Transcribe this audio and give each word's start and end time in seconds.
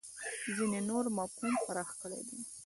ځینې 0.55 0.79
نور 0.89 1.05
مفهوم 1.17 1.53
پراخ 1.65 1.89
کړی 2.01 2.21
دی. 2.27 2.39